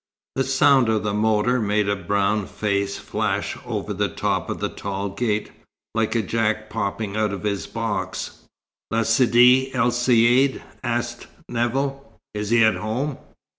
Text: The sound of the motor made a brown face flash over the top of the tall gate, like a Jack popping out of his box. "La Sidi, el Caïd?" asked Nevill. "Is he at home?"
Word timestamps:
The 0.35 0.43
sound 0.43 0.89
of 0.89 1.03
the 1.03 1.13
motor 1.13 1.61
made 1.61 1.87
a 1.87 1.95
brown 1.95 2.47
face 2.47 2.97
flash 2.97 3.55
over 3.63 3.93
the 3.93 4.07
top 4.09 4.49
of 4.49 4.59
the 4.59 4.67
tall 4.67 5.09
gate, 5.09 5.51
like 5.93 6.15
a 6.15 6.23
Jack 6.23 6.71
popping 6.71 7.15
out 7.15 7.31
of 7.31 7.43
his 7.43 7.67
box. 7.67 8.39
"La 8.89 9.03
Sidi, 9.03 9.71
el 9.75 9.91
Caïd?" 9.91 10.59
asked 10.83 11.27
Nevill. 11.47 12.17
"Is 12.33 12.49
he 12.49 12.63
at 12.63 12.77
home?" 12.77 13.19